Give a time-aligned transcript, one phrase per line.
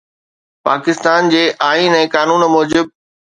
[0.67, 2.93] پاڪستان جي آئين ۽ قانون موجب